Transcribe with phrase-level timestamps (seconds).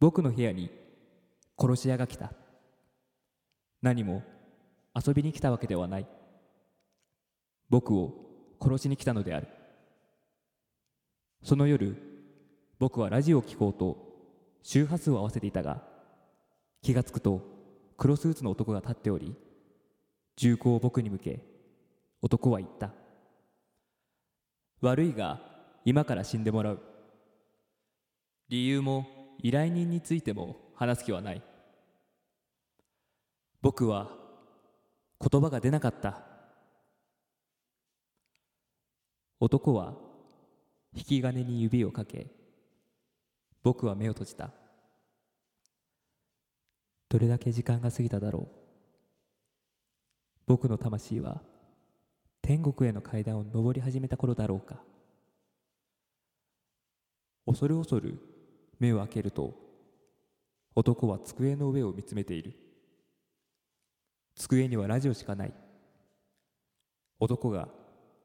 [0.00, 0.70] 僕の部屋に
[1.58, 2.32] 殺し屋が来た。
[3.82, 4.22] 何も
[4.94, 6.06] 遊びに来たわけではない。
[7.68, 8.14] 僕を
[8.60, 9.48] 殺しに来たのである。
[11.42, 11.96] その夜
[12.78, 13.96] 僕はラジオを聴こうと
[14.62, 15.82] 周波数を合わせていたが
[16.82, 17.42] 気がつくと
[17.96, 19.34] 黒スーツの男が立っており
[20.36, 21.40] 銃口を僕に向け
[22.22, 22.90] 男は言った。
[24.80, 25.40] 悪いが
[25.84, 26.80] 今から死んでもらう。
[28.48, 29.06] 理由も
[29.38, 31.42] 依頼人についても話す気はない。
[33.60, 34.10] 僕は
[35.20, 36.22] 言葉が出なかった。
[39.40, 39.94] 男は
[40.94, 42.26] 引き金に指をかけ
[43.62, 44.50] 僕は目を閉じた。
[47.08, 48.48] どれだけ時間が過ぎただろう。
[50.46, 51.42] 僕の魂は
[52.42, 54.82] 天国への階段を上り始めた頃だろうか。
[57.46, 58.18] 恐る恐る
[58.78, 59.54] 目を開けると
[60.74, 62.54] 男は机の上を見つめている。
[64.36, 65.52] 机にはラジオしかない。
[67.18, 67.68] 男が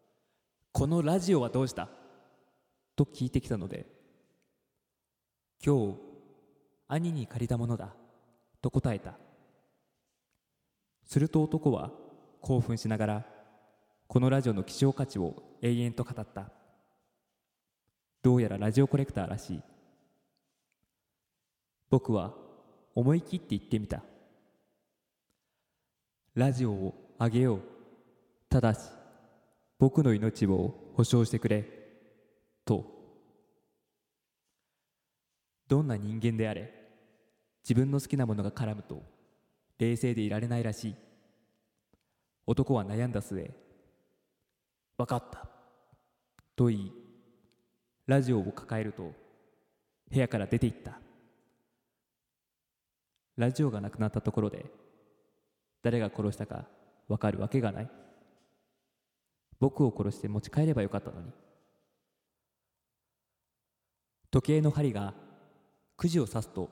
[0.71, 1.89] 「このラジオはどうした?」
[2.95, 3.87] と聞いてきたので
[5.65, 5.97] 「今日
[6.87, 7.95] 兄に借りたものだ」
[8.61, 9.17] と答えた。
[11.05, 11.91] すると男は
[12.41, 13.25] 興奮しながら
[14.07, 16.51] このラジオの希少価値を永遠と語った
[18.21, 19.61] どうやらラジオコレクターらしい
[21.93, 22.33] 僕は
[22.95, 24.01] 思い切って言ってみた。
[26.33, 27.59] ラジオをあげよう。
[28.49, 28.79] ただし
[29.77, 31.63] 僕の命を保証してくれ。
[32.65, 32.83] と。
[35.67, 36.73] どんな人間であれ
[37.63, 39.03] 自分の好きなものが絡むと
[39.77, 40.95] 冷静でいられないらしい。
[42.47, 43.51] 男は悩んだ末
[44.97, 45.47] 「分かった」
[46.57, 46.91] と言い
[48.07, 49.13] ラジオを抱えると
[50.09, 51.03] 部屋から出て行った。
[53.37, 54.65] ラジオがなくなったところで
[55.81, 56.65] 誰が殺したか
[57.07, 57.89] 分かるわけがない。
[59.59, 61.31] 僕を殺して持ち帰ればよかったのに。
[64.31, 65.13] 時計の針が
[65.97, 66.69] 9時を指すと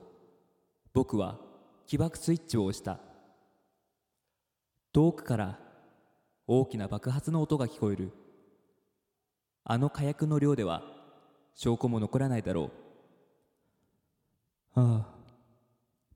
[0.92, 1.38] 僕は
[1.86, 2.98] 起爆スイッチを押した。
[4.92, 5.58] 遠くから
[6.46, 8.12] 大きな爆発の音が聞こえる。
[9.64, 10.82] あの火薬の量では
[11.54, 12.70] 証拠も残らないだろ
[14.76, 14.80] う。
[14.80, 15.11] ああ。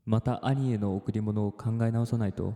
[0.09, 2.55] また兄への贈り物を考え直さないと。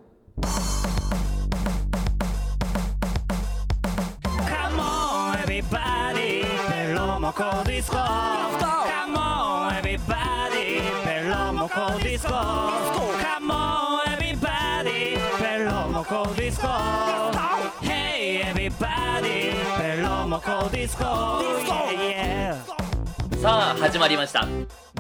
[23.43, 24.47] さあ始まりました。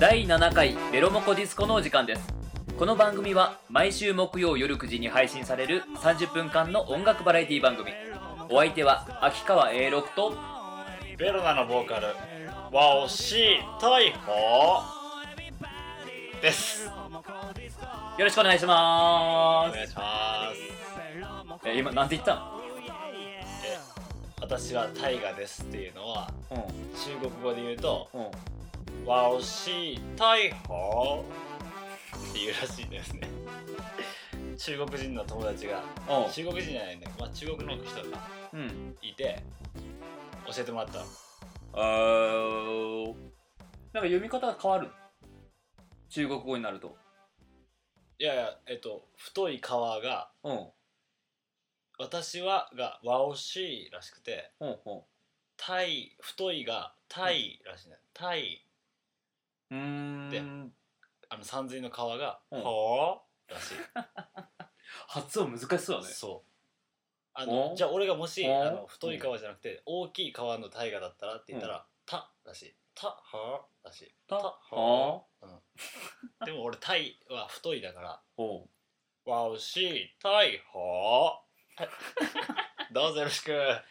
[0.00, 2.39] 第7回ベロモコディスコのお時間です
[2.80, 7.90] この番組は毎週木曜夜9時に配信される30分間の音楽バラエティ番組。
[8.48, 10.34] お相手は秋川 A6 と
[11.18, 12.06] ベロナのボーカル
[12.72, 14.82] ワオシー逮捕
[16.40, 16.86] です。
[16.86, 16.92] よ
[18.18, 21.62] ろしくお願いしまお願いします。
[21.62, 22.50] すえ今なんて言った
[23.62, 23.76] え
[24.40, 26.66] 私はタイガですっていうのはの
[26.96, 28.20] 中国語で言うとうん。
[28.20, 28.30] うん
[29.06, 31.24] ワオシー逮捕
[32.30, 33.28] っていうらしいですね。
[34.56, 36.30] 中国人の友達がおう。
[36.30, 38.96] 中国人じゃないんだけど、まあ、中国の人がうん。
[39.02, 39.42] いて
[40.46, 41.06] 教えてもらったの。
[41.72, 43.14] あー
[43.92, 44.90] なんか読み方が変わる
[46.08, 46.96] 中国語になると。
[48.18, 50.52] いやいやえっと太い川がう。
[50.52, 50.72] ん
[51.98, 55.06] 私はがワオシーらしくてほうほ
[55.56, 58.66] タイ太いがタイらしいんだよタイ
[59.70, 60.30] うん。
[60.30, 60.42] で
[61.30, 62.62] あの山水の川がうん。
[62.62, 63.74] ほーらしい。
[65.08, 66.12] 発音難しそうだね。
[66.12, 66.50] そう。
[67.32, 67.76] あのお？
[67.76, 68.62] じゃあ俺がもしお？
[68.62, 74.36] あの太い川じゃなくて大きい川の大河だったらって言ったら「タ」らしい「タ」はーらしい「た？
[74.36, 74.58] は。
[74.70, 76.44] はー」うん。
[76.44, 78.68] でも俺タイは太いだからほ
[79.24, 81.88] 「わおしタイはー」
[82.92, 83.52] どうぞよろしく。
[83.52, 83.84] う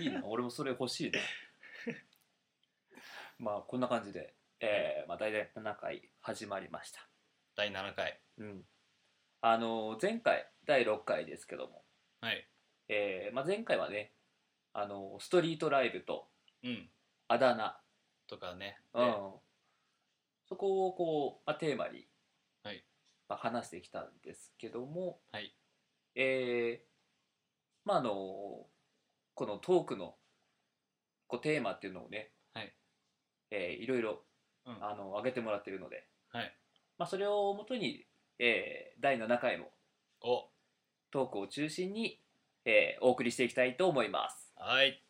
[0.00, 0.24] いいな。
[0.24, 1.18] 俺もそれ欲しいな。
[3.38, 4.32] まあこんな感じで
[4.66, 7.06] えー、まあ大体7回始まりました。
[7.54, 8.18] 第7回。
[8.38, 8.62] うん。
[9.42, 11.84] あの前回第6回ですけども。
[12.22, 12.48] はい。
[12.88, 14.14] えーまあ、前回はね
[14.72, 16.28] あのストリートライブと
[16.62, 16.88] うん。
[17.28, 17.78] あだ名、
[18.26, 18.78] とかね。
[18.94, 19.32] でうん、
[20.48, 22.08] そこをこう、まあ、テーマに、
[22.62, 22.82] はい。
[23.28, 25.54] まあ、話してきたんですけども、はい。
[26.14, 26.86] えー
[27.84, 28.10] まああの
[29.34, 30.16] このトークの
[31.26, 32.74] こうテーマっていうのをね、はい。
[33.50, 34.24] えーいろいろ
[34.66, 34.84] うん。
[34.84, 36.54] あの上げてもらってるので、はい。
[36.98, 38.04] まあ、それをもとに、
[38.38, 39.70] えー第7回も
[40.22, 40.48] お。
[41.10, 42.18] トークを中心に、
[42.64, 45.00] えーお送りしていきたいと思います、はい。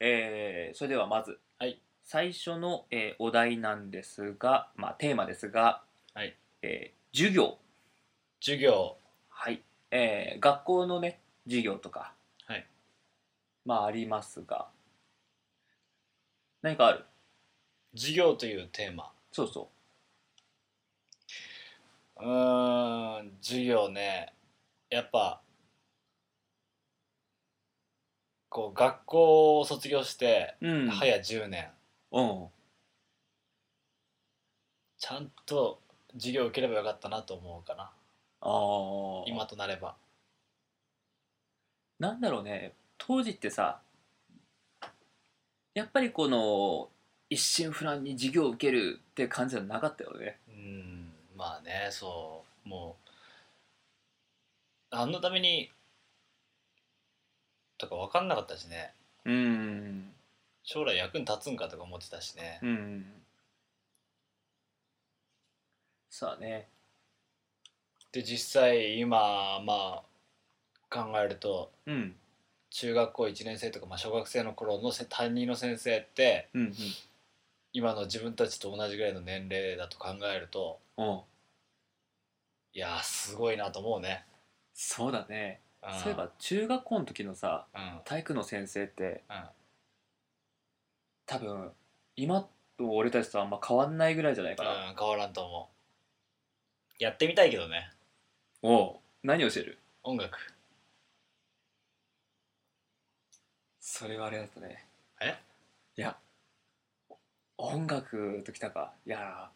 [0.00, 1.80] えーそれではまず、はい。
[2.02, 5.82] 最初の、えーお題なんですが、まあ、テーマですが、
[6.14, 6.36] はい。
[6.62, 7.58] えー授業。
[8.40, 8.96] 授業。
[9.28, 12.12] はい、えー学校のね授業とか
[12.46, 12.66] はい。
[13.64, 14.66] まあありますが
[16.62, 17.04] 何かある？
[17.94, 19.10] 授業というテーマ。
[19.32, 19.68] そうそ
[22.20, 22.22] う。
[22.24, 24.32] ーん授業ね。
[24.88, 25.42] やっぱ
[28.48, 30.88] こう学校を卒業してううん。
[30.90, 31.70] 早10年、
[32.12, 32.46] うん。
[34.98, 35.80] ちゃんと
[36.12, 37.84] 授業を受ければよかったなと思うかな。
[37.84, 37.92] あ
[38.42, 39.96] あ今となれば。
[41.98, 42.74] なんだろうね。
[42.98, 43.80] 当時ってさ
[45.74, 46.88] やっぱりこの
[47.30, 50.38] 一心不乱に授業を受けるって感じじゃなかったよね。
[50.48, 52.96] うんまあねそうも
[54.90, 55.70] う何のために
[57.78, 58.92] とか分かんなかったしね。
[59.24, 60.12] うん。
[60.62, 62.60] 将来役に立つんかとか思ってたしね。
[62.62, 63.06] うん。
[66.10, 66.68] さあね。
[68.12, 70.02] で実際今まあ
[70.90, 72.14] 考えるとうん
[72.72, 76.74] 中学校1年生とか、まあ、小学生の頃のせ担任の先生ってうんうん。
[77.74, 81.02] 今の自分たちと同じぐらいの年齢だと考えるとう。
[81.02, 81.20] ん
[82.74, 84.24] いやーすごいなと思うね、
[84.72, 85.60] そうだね。
[85.82, 87.82] うん、そういえば中学校の時のさうん。
[87.82, 89.22] うん体育の先生って
[91.26, 91.70] 多分
[92.16, 92.48] 今
[92.78, 95.70] と俺たちとあんま変わんないぐらいじゃないかな、うん、変わらんと思
[96.98, 97.02] う。
[97.02, 97.90] やってみたいけどね。
[98.62, 98.96] おう。
[99.22, 99.78] 何教える？
[100.02, 100.38] 音楽
[103.94, 104.86] それはあれだったね。
[105.20, 105.36] え？
[105.98, 106.16] いや
[107.58, 108.94] 音楽ときたか。
[109.06, 109.50] いや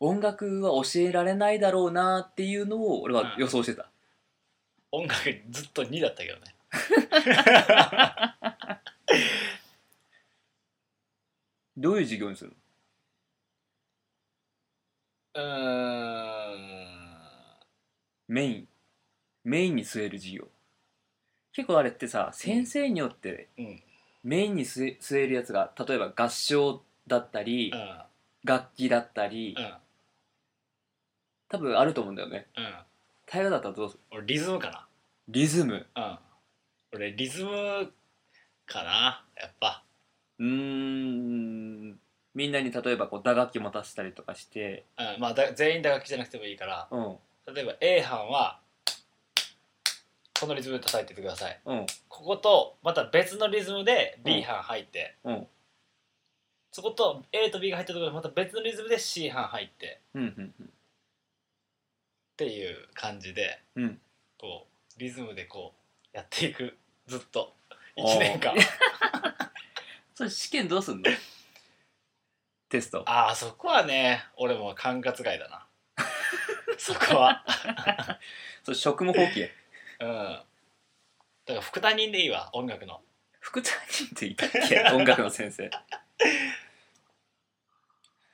[0.00, 3.88] 音楽は教えられないだろうなっていうのを俺は予想してた、
[4.90, 6.56] 音楽ずっと2だったけどね。
[11.76, 12.56] どういう授業にする
[15.36, 15.40] の？
[15.40, 16.58] うーん。
[18.26, 18.68] メイン。
[19.44, 20.48] メインに据える授業
[21.58, 23.82] 結構あれってさ先生によってうん。
[24.22, 27.98] メインに据え据えるやつが例えば合唱だったり、うん。
[28.44, 29.74] 楽器だったり、うん。
[31.48, 32.46] 多分あると思うんだよね。
[32.56, 32.74] うん。
[33.26, 34.00] 平らだったらどうする？
[34.12, 34.86] 俺リズムか
[35.26, 35.84] リズム。
[35.96, 36.18] なうん。
[36.94, 37.92] 俺リズム
[38.64, 39.82] かなやっぱ。
[40.38, 41.98] うーん。
[42.36, 44.84] みんなに例えばこう打楽器持たせたりとかして。
[44.96, 45.20] うん。
[45.20, 46.86] まあだ全員打楽器じゃなくてもいいから。
[46.92, 47.16] うん。
[47.52, 48.60] 例えば A 班は
[50.40, 51.60] このリズムで叩いててください。
[51.64, 51.86] うん。
[52.08, 55.46] こことまた別のリズムで B 班入って、うん。
[56.70, 60.00] そこと A と B が入ったところでまた別のリズムで C 班入って。
[60.14, 60.66] うんうんうん。
[60.66, 60.68] っ
[62.36, 64.00] ていう感じでうん。
[64.38, 65.74] こうリズムでこ
[66.12, 66.76] うやっていく。
[67.06, 67.54] ずっと。
[67.96, 68.16] あー。
[68.16, 68.54] 1年間。
[70.14, 71.10] それ試験どうすんの？
[72.68, 73.02] テスト。
[73.06, 75.66] ああそこはね俺も管轄外だな。
[76.78, 77.44] そこは。
[78.62, 79.48] それ職務放棄や
[80.00, 80.06] うん。
[80.06, 80.44] だ
[81.46, 83.00] から副担任でいいわ音楽の。
[83.40, 84.80] 副担任っていたっけ？
[84.94, 85.70] 音楽の先生。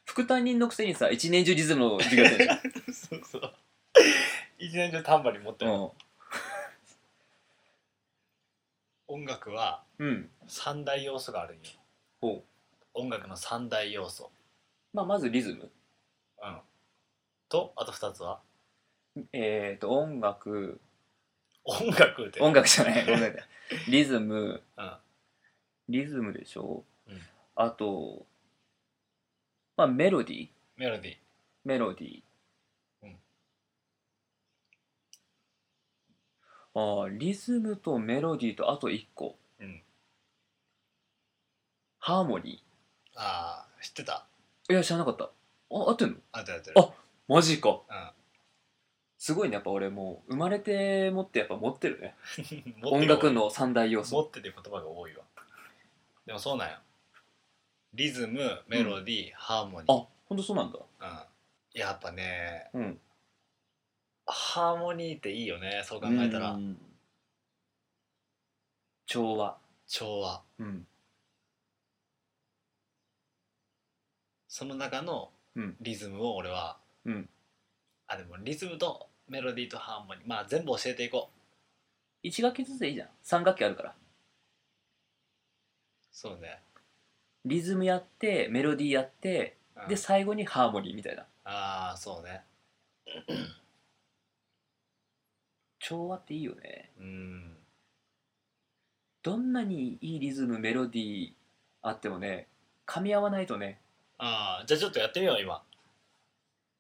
[0.05, 3.55] 副担任のくせにさ一年中リズムの授業やってるじそうそう。
[4.59, 5.91] 一年中タンバリン持ってる、ゃん。
[9.09, 10.09] 音楽はうん。
[10.09, 11.63] うん三大要素があるんよ。
[12.21, 12.45] ほう。
[12.93, 14.31] 音楽の三大要素。
[14.93, 15.73] まあまずリズム。
[16.43, 16.61] うん。
[17.49, 18.41] とあと二つは？
[19.33, 20.81] えっ、ー、と音楽
[21.65, 23.37] 音楽って音楽じゃないごめんなさい
[23.89, 24.63] リズム。
[24.77, 24.93] うん。
[25.89, 27.21] リズムでしょ、うん。
[27.57, 28.27] あと
[29.77, 30.49] まあメロディー。
[30.77, 31.17] メロディー。
[31.65, 32.23] メロディー、
[33.03, 33.19] うん。
[36.75, 39.37] ああリズムとメロディーとあと1個。
[39.61, 39.83] うん。
[41.99, 42.63] ハーモニ
[43.15, 44.27] ああ知ってた。
[44.69, 45.25] ーいや知らなかった。
[45.25, 45.31] あ
[45.71, 46.17] 合ってんの？
[46.33, 46.79] あってるあってる。
[46.79, 46.93] あ
[47.29, 47.71] マジか。
[47.71, 47.83] う
[49.25, 52.15] すごいねやっぱ俺もう生まれて持ってやっぱ持ってるね。
[52.83, 55.25] ん音楽の三大要持素ってて言葉が多いわ。
[56.27, 56.79] でもそうなんよ。
[57.95, 59.91] リズムメロディー、ハーモニー。
[59.91, 60.79] あ本当そうなんだ。
[60.79, 61.81] うん。
[61.81, 63.01] やっぱねうん。
[64.27, 66.51] ハーモニーっていいよねそう考えたら。
[66.51, 66.79] うん。
[69.07, 69.57] 調和。
[69.87, 70.43] 調和。
[70.59, 70.87] うん。
[74.49, 75.77] その中のうん。
[75.81, 76.77] リズムを俺は、
[77.07, 77.31] うん。
[78.07, 80.25] あでもリズムとメロディーとハーモニー。
[80.27, 81.31] まあ全部教えていこ
[82.23, 82.27] う。
[82.27, 83.09] 1学期ずつでいいじゃん。
[83.25, 83.95] 3学期あるから。
[86.13, 86.61] そうね。
[87.45, 89.89] リズムやってメロディーやってうん。
[89.89, 91.23] で最後にハーモニーみたいな。
[91.45, 92.43] ああそうね。
[95.79, 96.91] 調和っていいよね。
[96.99, 97.57] うん。
[99.23, 101.33] どんなにいいリズムメロディー
[101.83, 102.47] あってもね
[102.87, 103.81] 噛み合わないとね。
[104.19, 105.63] ああじゃあちょっとやってみよう今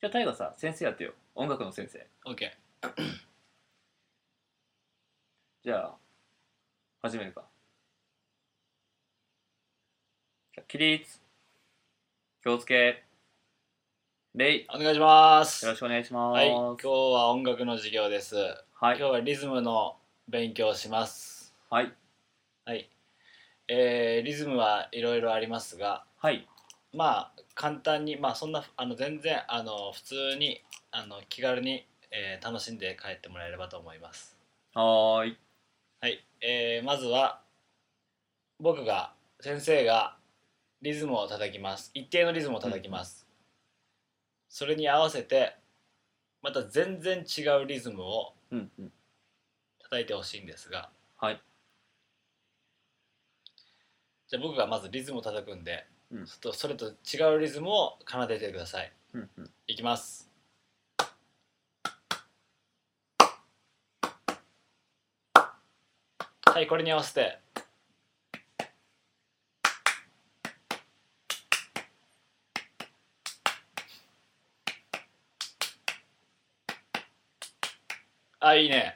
[0.04, 1.14] じゃあ大河さ先生やってよ。
[1.34, 2.06] 音楽の先生。
[2.26, 2.50] OK
[5.64, 5.96] じゃあ
[7.00, 7.48] 始めるか。
[10.52, 11.22] じゃあ起立。
[12.42, 13.04] 気をつけ。
[14.34, 15.64] 礼よお願いします。
[15.64, 16.34] ろしくお願いします。
[16.34, 18.36] はい今日は音楽の授業です。
[18.74, 18.98] はい。
[18.98, 21.56] 今日はリズムの勉強をします。
[21.70, 21.90] はい。
[22.66, 22.90] はい。
[23.68, 26.46] えーリズムはいろいろありますがはい。
[26.92, 34.36] まあ簡単にまあそんなあの全然あの普通にあの気軽に、えー楽しんで帰ってもらえればと思います。
[34.74, 35.38] はーい。
[36.00, 37.40] はい、えーまずは
[38.60, 40.16] 僕が先生が
[40.82, 41.90] リズムを叩きます。
[41.94, 43.26] 一定のリズムを叩きます、
[44.48, 45.56] それに合わせて
[46.42, 48.92] また全然違うリズムをうんうん。
[49.82, 50.90] 叩いてほしいんですが。
[51.16, 51.40] はい。
[54.28, 56.26] じゃあ僕がまずリズムを叩くんで、うん。
[56.26, 58.92] ちょっとそれと違うリズムを奏でてください。
[59.14, 59.50] うんうん。
[59.66, 60.30] いきます。
[66.46, 67.40] はいこれに合わせて。
[78.38, 78.94] あいいね。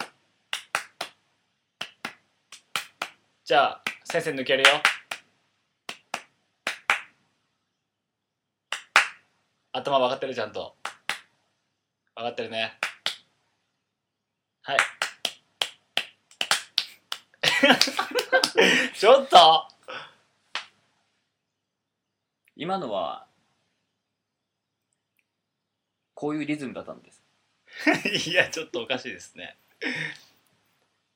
[3.45, 4.69] じゃあ先生抜けるよ
[9.89, 10.77] 頭分かってるちゃんと。
[12.15, 12.75] 分かってるね。
[14.61, 14.79] はい。
[18.95, 19.67] ちょっと。
[22.55, 23.27] 今のは
[26.15, 27.23] こういうリズムだったんです。
[28.29, 29.57] いやちょっとおかしいですね。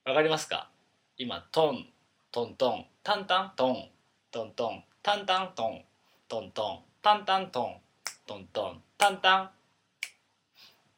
[0.05, 0.71] わかりますか？
[1.19, 1.93] 今トン
[2.31, 2.87] トントン。
[3.03, 3.91] タンタントン
[4.31, 4.85] トントン。
[5.03, 5.85] タンタントン
[6.29, 6.85] トントン。
[7.03, 7.83] タンタントン
[8.27, 8.83] トントン。
[8.99, 9.51] タンタン。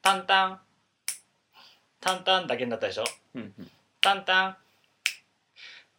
[0.02, 0.61] タンタン。
[2.00, 3.04] タンタンだけになったでしょ？
[3.35, 3.71] うんうん。
[4.00, 4.57] タンタン。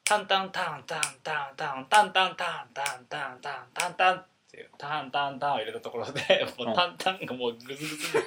[0.04, 1.56] タンタンタンタンタン。
[1.58, 3.40] タンタンタンタンタンタン。
[3.42, 6.22] タンタンタンっていうタンタンタンを入れたところで
[6.58, 8.20] もうタンタンがもうグズグズで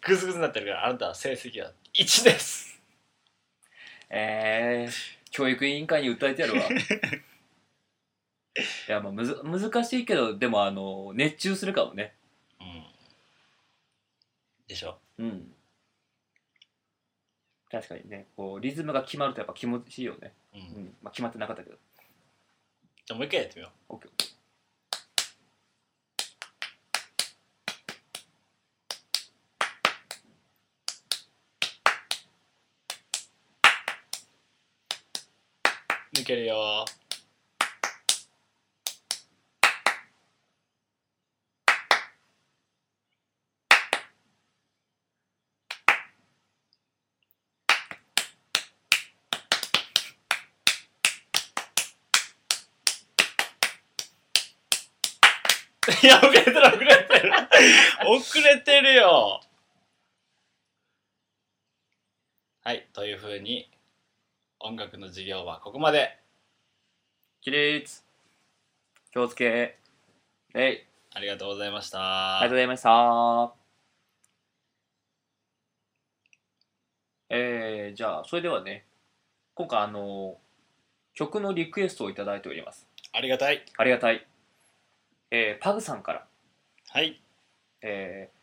[0.00, 2.80] グズグズになってるからあなたは成績は1です
[4.08, 4.92] えー、
[5.30, 6.64] 教育委員会に訴えてやるわい
[8.88, 12.19] やまあむず難しいけどでもあの熱中するかもねうん
[14.70, 14.98] でしょ。
[15.18, 15.52] うん。
[17.68, 18.28] 確かにね。
[18.36, 20.60] こうリズムが決まるとやっぱ気持ちいいよね、うん。
[20.60, 20.94] うん。
[21.02, 21.76] まあ、決まってなかったけど。
[23.04, 24.10] じゃあもう一回やってみよ OK う
[36.14, 36.84] 抜けるよ
[56.02, 57.32] いや遅れてる遅れてる。
[58.08, 59.40] 遅れてるよ。
[62.62, 63.70] はいというふうに
[64.60, 66.18] 音楽の授業はここまで。
[67.42, 68.02] 起立。
[69.12, 69.78] 気をつけ。
[70.52, 72.38] 礼ありがとうございました。
[72.38, 73.54] ありがとうございました。
[77.30, 78.84] えー、じゃあそれではね
[79.54, 80.36] 今回あの
[81.14, 82.86] 曲のリクエストをいただいております。
[83.12, 83.64] ありがたい。
[83.76, 84.26] ありがたい、
[85.30, 86.26] えーパグさんから、
[86.88, 87.22] はい。
[87.82, 88.40] えー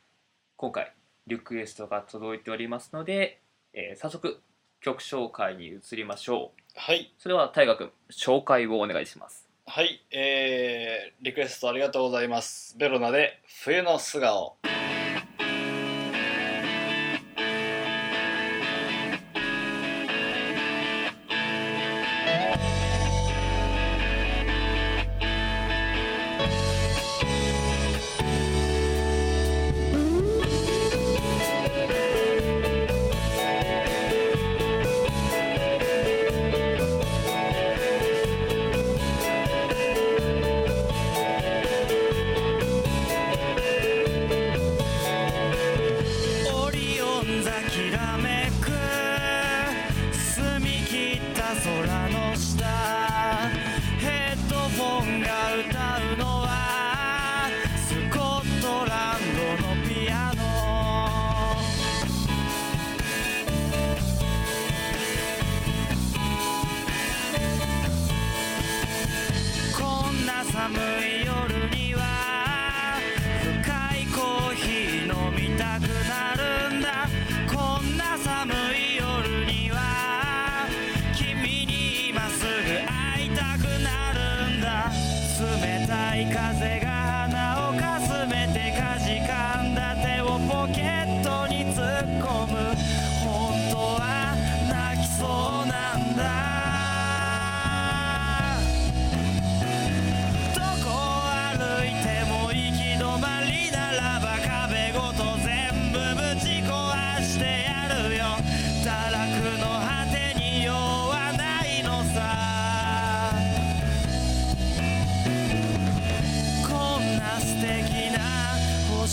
[0.60, 0.92] 今回
[1.28, 3.42] リクエストが届いておりますので、
[3.74, 4.42] えー早速
[4.80, 6.62] 曲紹介に移りましょう。
[6.76, 7.14] はい。
[7.18, 9.48] それは大河君紹介をお願いします。
[9.66, 10.02] はい。
[10.12, 12.78] えー、リクエストありがとうございます。
[12.78, 14.56] ベロナで冬の素顔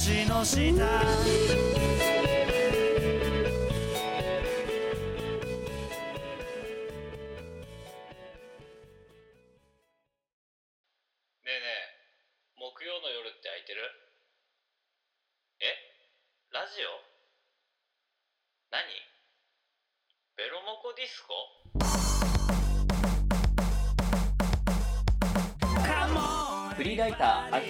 [0.04, 1.73] 星の下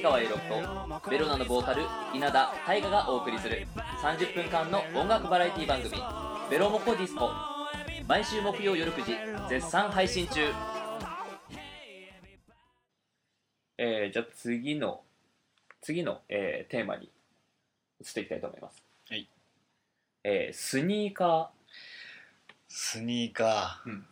[0.04, 1.82] 川栄六とベロナのボーカル
[2.12, 3.66] 稲田大我がお送りする
[4.02, 5.96] 30分間の音楽バラエティ番組
[6.50, 7.30] 「ベロモコディスコ」
[8.06, 10.42] 毎週木曜夜9時絶賛配信中。
[13.78, 15.02] えー、じゃあ次の
[15.80, 17.10] 次の、えーテーマに
[17.98, 18.84] 移っていきたいと思います。
[19.08, 19.26] はい。
[20.22, 21.50] えースニーカ
[22.68, 24.02] スニーカー。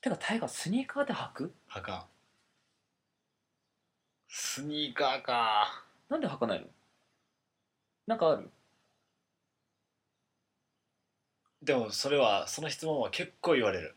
[0.00, 1.44] てか大我スニーカーで履く？
[1.44, 2.13] ーはかん
[4.36, 5.84] スニーカーか。
[6.08, 6.66] なんで履かないの？
[8.08, 8.50] なんかある？
[11.62, 13.94] でもそれはその質問は結構言われる。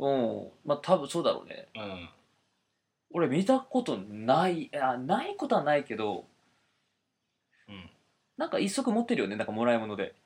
[0.00, 0.48] うん。
[0.64, 1.68] まあ多分そうだろうね。
[1.76, 2.08] うん。
[3.12, 4.62] 俺見たことない。
[4.62, 6.24] いやないことはないけど
[7.68, 7.90] うん。
[8.38, 9.36] なんか一足持ってるよね？
[9.36, 10.16] なんかもらい物で。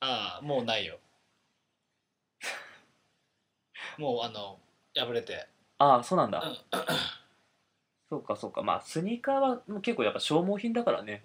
[0.00, 0.98] ああもうないよ。
[3.96, 4.58] もうあの
[4.94, 5.46] 破れて。
[5.78, 6.84] ああそうなんだ、うん
[8.14, 8.62] そうかそうか。
[8.62, 11.24] まあスニーカーはもう結構やっぱ消耗品だからね。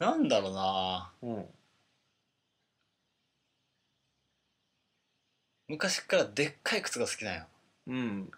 [0.00, 0.06] うん。
[0.06, 1.46] なんだろうなうん。
[5.68, 7.44] 昔からでっかい靴が好きなんよ。
[7.88, 8.30] うん。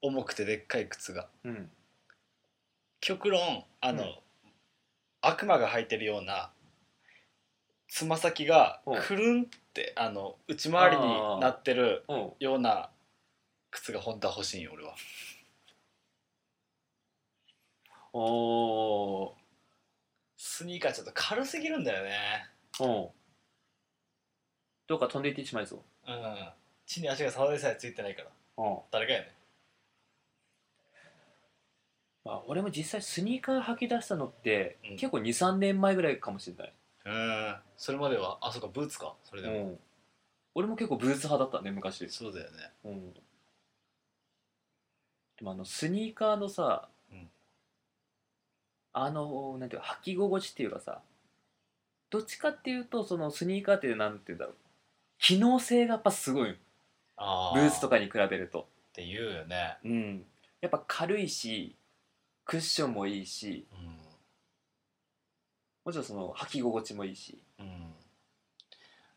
[0.00, 1.28] 重くてでっかい靴が。
[1.44, 1.70] うん。
[3.00, 4.14] 極論あの、うん。
[5.20, 6.50] 悪魔が履いてるような
[7.88, 9.02] つま先がうん。
[9.02, 12.32] くるんってあの内回りになってるうん。
[12.38, 12.88] ような
[13.74, 14.94] 靴が本当は欲しいんよ俺は。
[18.12, 19.32] おー。
[20.36, 22.46] スニーカーちょっと軽すぎるんだよね。
[22.80, 23.08] うん
[24.86, 25.80] どうか飛んでいってしまいそう。
[26.06, 26.48] うん。
[26.86, 28.28] 地に足が触りさえついてないから。
[28.64, 29.34] うん誰かやね
[32.24, 34.96] まあ、俺も実際スニーカー履き出したのって、うん。
[34.96, 36.72] 結構23年前ぐらいかもしれない、
[37.06, 38.38] うんそれまでは？
[38.40, 39.14] あそうかブーツか。
[39.24, 39.78] それでも、うん、
[40.54, 42.70] 俺も結構ブーツ派だったね昔、そうだよね。
[42.84, 43.14] うん、
[45.38, 47.28] でもあのスニーカーのさ、うん。
[48.92, 51.00] あのなんていうか履き心地っていうかさ
[52.10, 54.54] どっちかっていうとそのスニーカーってなんていうんだろう。
[55.18, 56.56] 機能性がやっぱすごい
[57.16, 58.68] あブーツとかに比べると。
[58.92, 59.76] て言うよね。
[59.84, 60.24] うん。
[60.60, 61.74] やっぱ軽いし
[62.44, 63.66] クッションもいいし。
[63.72, 63.86] うん。
[65.84, 67.42] もちろんその履き心地もいいし。
[67.58, 67.92] うん。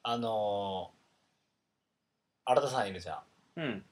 [0.02, 3.16] あのー、新田さんいるじゃ
[3.58, 3.62] ん。
[3.62, 3.86] うん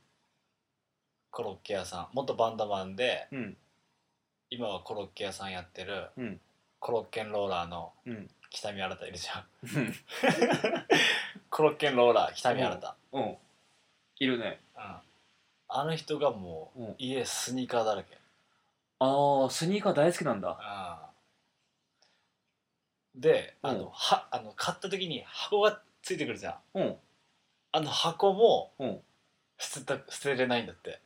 [1.36, 3.58] コロッケ屋さん元バンドマンでうん。
[4.50, 6.40] 今はコロッケ屋さんやってるうん。
[6.80, 8.30] コロッケンローラーのうん。
[8.50, 9.46] 北見新いるじゃん。
[11.52, 13.38] コロッケンローラー北見新うん。
[14.18, 14.62] いるね。
[14.78, 14.82] うん。
[15.68, 16.96] あの人がもううん。
[17.00, 18.18] 家スニーカーだらけ。
[19.00, 21.12] ああスニーカー大好きなんだ。
[23.14, 23.20] うん。
[23.20, 23.70] でうん。
[23.72, 26.80] あのはあの買った時に箱がついてくるじゃん。
[26.80, 26.98] うん。
[27.74, 29.02] あの箱もうん。
[29.58, 31.02] 捨てた捨てれないんだって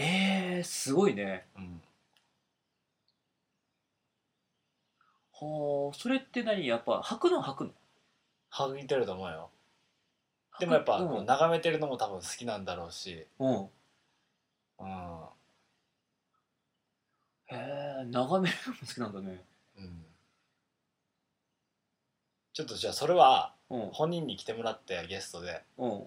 [0.00, 1.46] えー、すごいね。
[1.56, 1.82] うん。
[5.40, 6.66] はあそれって何？
[6.66, 7.70] やっぱ履くの履くの？
[8.52, 9.50] 剥いてると思うよ。
[10.60, 11.08] でもやっぱうん。
[11.08, 13.26] こう眺めてるのも多分好きなんだろうし。
[13.38, 13.50] うん。
[14.78, 15.24] うん。
[17.46, 17.56] へ
[18.02, 19.44] え眺めるのも好きなんだね。
[19.78, 20.04] うん。
[22.52, 23.90] ちょっとじゃあそれはうん。
[23.92, 25.62] 本人に来てもらってゲストで。
[25.76, 26.02] うん。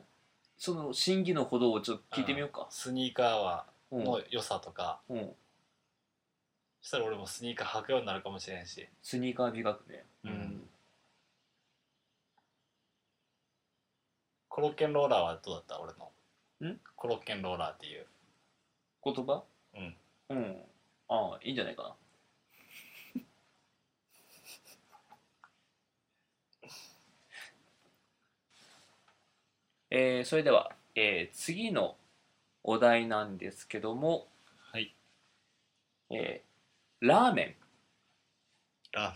[0.58, 2.68] その真偽のほどをちょっと聞いてみようか。
[2.70, 5.02] スニーカーはうんの良さとか。
[5.10, 5.36] うん。
[6.82, 8.88] そしたら俺もスニーカー履くようになるかもしれんし。
[9.04, 10.06] スニーカー美学ね。
[10.24, 10.68] うん。
[14.50, 15.80] コロッケンローラーはどうだった？
[15.80, 16.12] 俺の。
[16.74, 16.80] ん？
[16.96, 18.08] コロッケンローラーっていう。
[19.04, 19.44] 言葉？
[19.76, 19.96] うん。
[20.30, 20.64] うん。
[21.08, 21.96] ああいいんじゃないかな。
[29.92, 31.98] えー、それでは、えー、次の
[32.64, 34.28] お題なんですけども、
[34.72, 34.96] はい。
[36.12, 36.52] えー
[37.08, 37.56] ラーメン。
[38.92, 39.16] ラーメ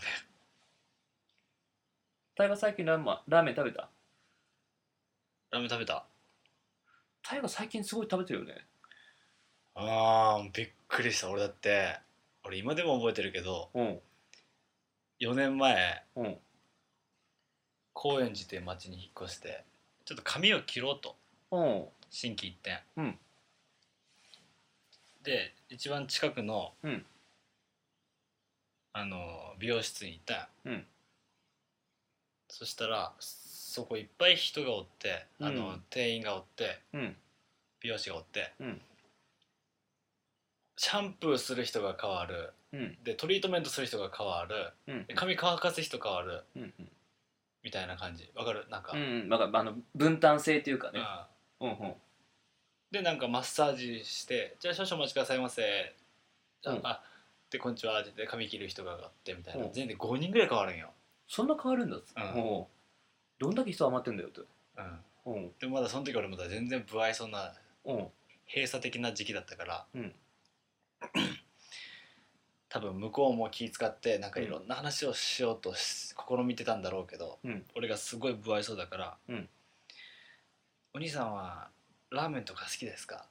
[2.34, 3.88] タイガ最近ラーメンラーメン食べた？
[5.52, 6.04] ラーメン食べた。
[7.22, 8.66] タイガ最近すごい食べてるよね。
[9.76, 11.30] あーびっくりした。
[11.30, 12.00] 俺だって
[12.44, 14.00] 俺今でも覚えてるけどうん。
[15.20, 16.36] 4年前うん。
[17.92, 19.64] 高円寺という町に引っ越して
[20.04, 21.16] ちょっと髪を切ろうと
[21.52, 21.84] うん。
[22.10, 23.18] 心機一転、うん
[25.26, 27.04] で一番近くの、うん。
[28.92, 29.18] あの
[29.58, 30.48] 美容室に行った。
[30.64, 30.86] うん。
[32.48, 35.82] そしたらそこいっぱい人がおってあの、うん。
[35.90, 37.16] 店員がおってうん。
[37.80, 38.52] 美容師がおって。
[38.60, 38.80] うん。
[40.76, 42.52] シャンプーする人が変わる。
[42.72, 42.96] うん。
[43.02, 44.72] でトリートメントする人が変わる。
[45.16, 46.44] 髪乾かす人変わる。
[47.64, 48.30] みたいな感じ。
[48.36, 48.64] わかる？
[48.70, 49.28] なんか、うんうん。
[49.28, 51.00] なんかあの分担性っていうかね。
[51.60, 51.70] うん。
[51.70, 51.94] うんうん
[52.90, 55.62] でなんかマッサージして「じゃあ少々お待ちくださいませ」
[56.64, 56.80] うん。
[56.84, 57.02] あ
[57.50, 59.64] でこんにちは」って言って髪切る人が上がってみたいな。
[59.64, 59.72] うん。
[59.72, 60.92] 全然5人ぐらい変わるんよ、
[61.26, 61.96] そんな変わるんだ？
[61.96, 62.40] うん。
[62.40, 62.66] おう。
[63.38, 64.40] どんだけ人余ってんだよって。
[65.26, 65.38] うん、う。
[65.40, 67.92] んでもまだその時俺まだ全然不愛想なう。
[67.92, 68.10] ん
[68.48, 70.14] 閉鎖的な時期だったから、うん。
[72.68, 77.66] 多分向こうも気遣ってなんかいろんな話をしようとし試みてたんだろうけど、うん。
[77.74, 79.48] 俺がすごい不愛想だから、うん。
[80.94, 81.70] お兄さんは
[82.10, 83.28] ラーメンとか好きですか?」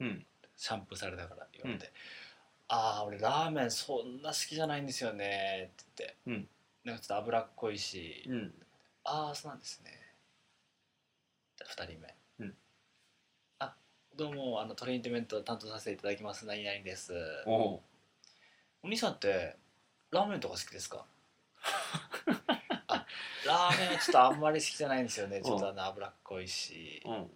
[0.00, 0.26] うん。
[0.56, 1.92] シャンプーされたから言われて
[2.68, 6.48] 「ああ俺ラーメンそんな好きじゃないんですよね」って言って、うん。
[6.84, 8.66] なんかちょっと脂っこいし「うん。
[9.02, 10.14] ああそうなんですね」
[11.58, 12.56] じゃあ2人目「うん。
[13.58, 13.76] あ
[14.14, 16.46] どうもあのトリートメント担当させていただきます。
[16.46, 17.12] 何々です」
[17.46, 17.82] おう。
[18.84, 19.56] お兄さんって
[20.10, 21.04] ラーメンとか好きですか？
[22.86, 23.06] あ
[23.44, 25.42] ラーメンはちょっとあんまり好きじゃないんですよね。
[25.42, 27.02] ちょっとあの脂っこいし。
[27.04, 27.30] うん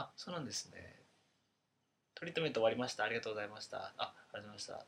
[0.00, 0.94] あそうなんですね。
[2.14, 3.02] トリートメント終わりました。
[3.02, 3.78] ありがとうございました。
[3.78, 4.86] あありがとうございました。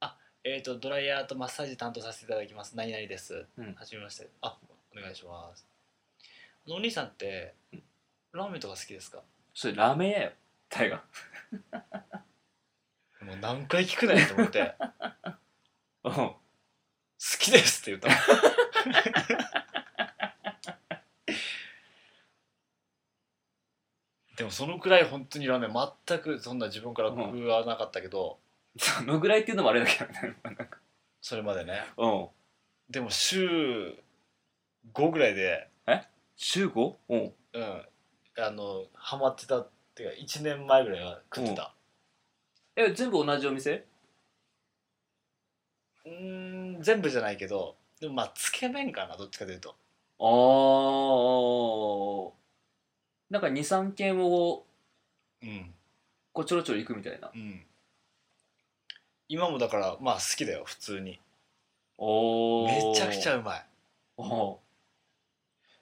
[0.00, 2.76] あえっ、とドライヤーとマッサージ担当させていただきます。
[2.76, 3.44] 何々です。
[3.56, 3.74] うん。
[3.74, 4.28] はじめまして。
[4.40, 4.56] あ
[4.96, 5.66] お願いします。
[6.68, 7.54] お兄さんって
[8.32, 9.20] ラーメンとか好きですか？
[9.52, 10.32] それラーメン屋よ
[10.68, 11.02] タイガ
[13.26, 14.74] もう何回聞くねんと思って。
[16.04, 16.12] うん。
[16.14, 16.36] 好
[17.40, 18.14] きですって言ったの
[24.38, 25.72] でもそのくらい本当にラーメン
[26.06, 28.38] 全くそんな自分から食わなかったけど、
[28.78, 30.36] そのぐらいっていうのもあれだけどね。
[30.44, 30.68] なんか
[31.20, 31.82] それまでね。
[31.96, 32.28] うん。
[32.88, 33.98] でも週
[34.94, 35.68] 5ぐらいで。
[36.36, 36.94] 週 5?
[37.08, 37.32] うん。
[37.52, 37.82] うん。
[38.38, 41.74] あのハマってたっていうか1年前ぐらいは食ってた。
[42.76, 43.84] え全部同じお店？
[46.06, 47.74] うーん全部じゃないけど。
[48.00, 49.70] でもまあつけ麺かなどっちかというと。
[50.20, 50.26] ああ
[53.30, 54.64] なんか23軒を
[55.42, 55.74] うん。
[56.32, 57.30] こうちょろちょろ行くみたいな。
[57.34, 57.62] うん。
[59.28, 61.20] 今もだからまあ好きだよ普通に。
[61.96, 63.66] おめちゃくちゃゃうまい。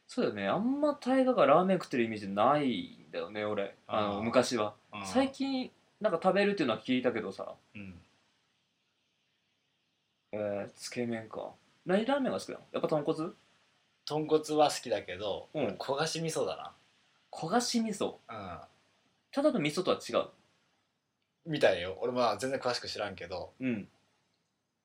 [0.09, 0.48] そうだよね。
[0.48, 3.74] あんま大河がラーメン食ってるイメージないんだよね俺。
[3.87, 4.74] あの昔は。
[4.92, 5.06] うん。
[5.06, 7.54] 最近なんか食べるっていうのは聞いたけどさ。
[7.74, 7.94] うん。
[10.32, 11.50] えー、つけ麺か。
[11.85, 12.61] 何ラーメンが好きなの？
[12.72, 13.30] やっぱ豚骨？
[14.04, 15.66] 豚骨は好きだけど、うん。
[15.78, 16.72] 焦がし味噌だ
[17.31, 18.17] 焦がし味噌。
[18.29, 18.69] な
[19.33, 20.17] ただの味噌とは違う。
[20.19, 20.27] うん
[21.49, 21.97] みたいよ。
[22.01, 23.53] 俺まあ全然詳しく知らんけど。
[23.61, 23.89] うん。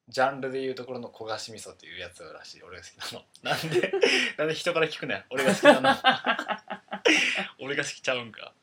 [0.07, 2.61] ジャンルでいうところの焦がし味噌っていうやつらしい。
[2.61, 3.25] 俺が好きなの。
[3.41, 3.91] なんで
[4.37, 5.25] なんで人から聞くねん。
[5.31, 5.89] 俺が好きなの。
[7.59, 8.53] 俺が好きちゃうんか。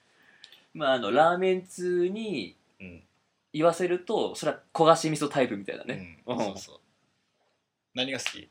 [0.75, 3.05] まああのラーメン通にうん。
[3.53, 6.45] 言わせるとそれは焦がし味噌タイプみたいなね、うん、うん。
[6.45, 6.81] そうそう。
[7.95, 8.49] 何が好き？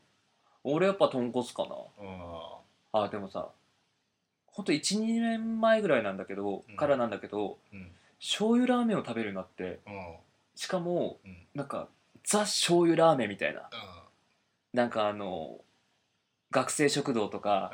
[0.64, 1.74] 俺やっぱ豚骨かな。
[2.04, 3.04] うん。
[3.04, 3.50] あでもさ
[4.58, 6.76] ほんと12年前ぐらいなんだけど、うん。
[6.76, 7.92] からなんだけどうん。
[8.18, 10.16] 醤油ラーメンを食べるようになってうん。
[10.56, 11.36] しかもうん。
[11.54, 11.86] なんか
[12.24, 13.60] ザ醤油ラーメンみたいな。
[13.60, 13.68] うん。
[14.72, 15.58] なんかあの
[16.50, 17.70] 学生食堂とか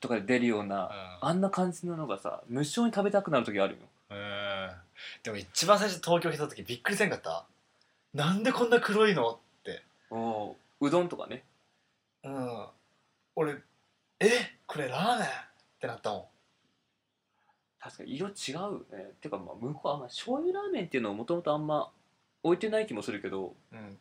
[0.00, 3.78] とかで出るような、あんな感じなのがさ無性に食べたくなる時あるよ。
[4.10, 4.68] うん
[5.22, 7.44] でも一番最初東京来た時びっくりせんかった。
[8.14, 9.82] なんでこんな黒いのって。
[10.10, 11.44] おうどんとかね。
[12.24, 12.66] うん。
[13.36, 13.54] 俺
[14.18, 14.28] え？
[14.66, 15.28] これラーメン？
[15.86, 16.24] ってなったもん。
[17.78, 19.10] 確かに色違うよね。
[19.20, 21.90] てかまあ向こうあんま醤油ラーメンっていうのをもともとあんま
[22.42, 23.98] 置いてない気もするけどうん。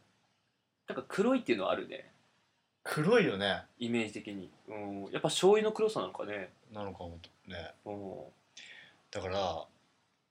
[0.87, 2.11] なんか黒いっていうのはあるね。
[2.83, 3.63] 黒いよね。
[3.79, 4.51] イメージ的に。
[4.67, 5.03] うん。
[5.11, 6.49] やっぱ醤油の黒さなんかね。
[6.71, 7.73] なのかもね。
[7.85, 8.13] うん。
[9.11, 9.65] だから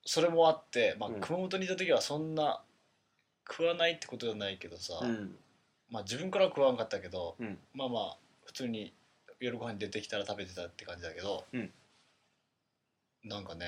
[0.04, 1.20] それもあって、まあうん。
[1.20, 2.60] 熊本にいた時はそんな
[3.48, 5.36] 食わないってことじゃないけどさ、うん。
[5.90, 7.58] まあ自分からは食わんかったけど、うん。
[7.74, 8.92] まあまあ普通に
[9.44, 11.70] 夜ご飯に出てきたら食べてたって感じだけど、うん。
[13.24, 13.66] なんかね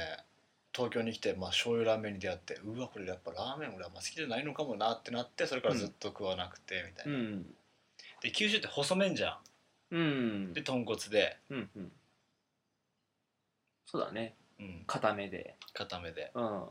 [0.75, 7.47] 東京に来て、まあ、醤油ラーメンに出会ってうわこれやっぱラーメン俺あんま好きじゃないのかもなってなってそれからずっと食わなくてみたいな、うん。
[8.23, 9.39] で九州って細麺じゃ
[9.91, 10.51] うん。
[10.51, 11.93] んで豚骨で、うんうん。
[13.87, 14.35] そうだね。
[14.59, 15.55] うん、固めで。
[15.73, 16.31] 固めで。
[16.35, 16.65] うん。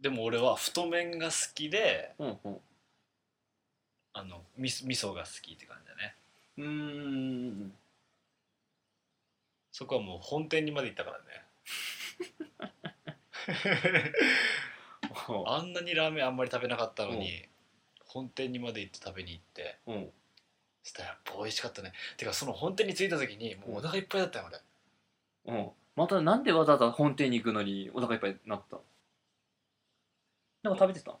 [0.00, 2.56] でも俺は太麺が好きでうんうん。
[4.14, 6.14] あの味噌が好きって感じだね
[6.58, 7.72] うーん。
[9.72, 11.24] そこはもう本店にまで行ったからね。
[15.46, 17.46] あんなにラーメンあんまり食べなかったのに、
[18.04, 20.12] 本店にまで行って食べに行ってうん。
[20.82, 21.92] したらやっぱ美味しかったね。
[22.16, 24.46] てかその本店に着いた時にもうお腹いっぱいだったよ
[25.44, 25.54] 俺。
[25.54, 25.70] うん。
[25.94, 28.78] またなんでわざわざ本店に行くのにお腹いっぱいになった？
[30.62, 31.16] なんか食べてた？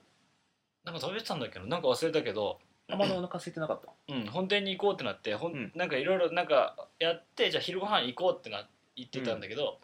[0.84, 4.14] なんか食べてたんだけどなんか忘れたけどあまだお腹空いてなかった？
[4.14, 5.72] うん、本店に行こうってなってほん、うん。
[5.74, 9.78] なんかいろいろなんかやってじゃあ昼ご飯行こうってな言ってたんだけど、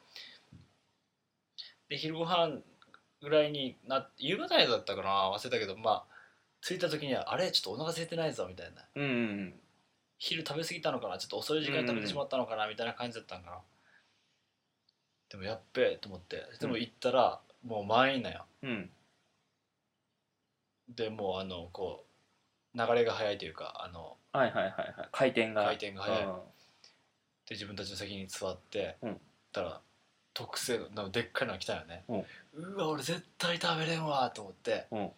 [1.89, 2.61] で昼ご飯
[3.21, 6.05] ぐらいにな夕方だったかな忘れたけどまあ
[6.61, 7.51] 着いた時にはあれ？
[7.51, 8.83] ちょっとお腹空いてないぞみたいな。
[8.95, 9.55] うんうん
[10.19, 11.19] 昼食べ過ぎたのかな？
[11.19, 12.69] ちょっと遅い時間に食べてしまったのかな？
[12.69, 13.59] みたいな感じだったんかな、
[15.31, 16.45] でもやっべえと思って。
[16.61, 18.45] でも行ったらもう満員なんよ。
[18.63, 18.71] うん。
[18.71, 18.91] うん。
[20.95, 22.12] でもうあのこう
[22.75, 25.09] 流れが早いというかあのはいはいはいはい。
[25.13, 25.65] 回転が。
[25.65, 26.25] 回転が早い。
[26.25, 26.33] うん。
[26.33, 26.39] で
[27.51, 29.21] 自分たちの席に座って、うん。
[29.53, 29.81] たら
[30.35, 32.05] 特製のなんかでっかいのが来たよね、
[32.55, 35.11] うわ俺絶対食べれんわと思って、うん。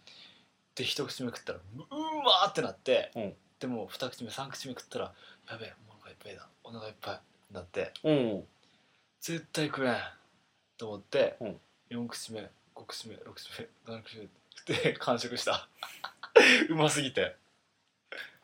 [0.74, 1.84] で一口目食ったらうう
[2.24, 3.32] まーってなって、うん。
[3.60, 5.12] でも二口目三口目食ったら
[5.48, 6.48] やべえお腹いっぱいだ。
[6.64, 8.44] お腹いっぱいになってうん。
[9.20, 9.94] 絶対食えん
[10.76, 11.60] と思って、うん。
[11.88, 14.28] 四口目五口目六口目七口目
[14.74, 15.68] で 完食した。
[16.68, 17.36] うますぎて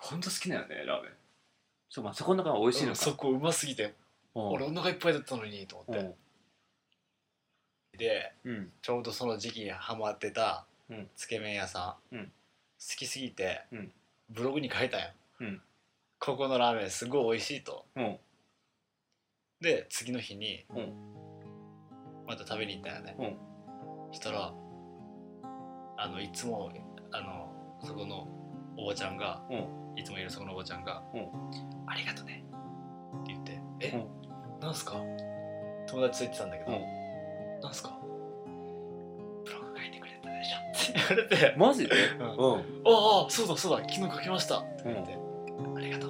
[0.00, 1.12] 本当好きだよねラーメン。
[1.90, 2.90] そうまあそこの中が美味しいのか。
[2.92, 3.94] うんそこうますぎて、
[4.34, 4.48] うん。
[4.52, 6.02] 俺お腹いっぱいだったのにと思っ
[7.92, 8.72] て、でうん。
[8.80, 11.08] ちょうどその時期にハマってたうん。
[11.16, 12.24] つけ麺屋さん、うん。
[12.24, 12.30] 好
[12.96, 13.92] きすぎて、うん。
[14.30, 15.06] ブログに書いたんよ、
[15.40, 15.62] うん。
[16.18, 17.84] ここのラーメンすごい美味しいと。
[17.96, 18.18] うん。
[19.60, 20.92] で次の日にうん。
[22.26, 24.14] また食べに行ったよね、うん。
[24.14, 24.54] したら
[25.96, 26.72] あのいつも
[27.12, 27.52] あの
[27.84, 28.26] そこの
[28.82, 29.54] おばちゃんが、う
[29.98, 31.28] いつもいるそこのおばちゃんがうん
[31.86, 32.44] 「ありがとね」
[33.22, 34.60] って言って「え、うん。
[34.60, 34.94] なんすか?」
[35.88, 36.80] 友達と言ってたんだけどうん
[37.60, 37.98] 「なんすか?」
[39.44, 40.56] ブログ書いてくれたでしょ。
[40.94, 41.54] って言われて。
[41.58, 41.94] マジで？
[42.18, 42.26] うん。
[42.26, 42.60] うん。
[42.86, 44.60] ああそうだそうだ昨日書きました。
[44.60, 45.18] って言って、
[45.76, 46.09] ありがとう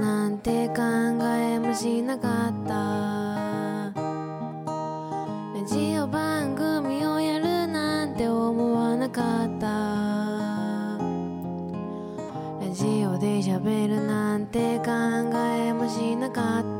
[0.00, 0.82] なんて考
[1.22, 2.72] えもしなかった。
[5.54, 9.66] ラジオ番組をやるなんて思わなかった。
[12.66, 16.64] ラジオで喋るなんて考えもしなかっ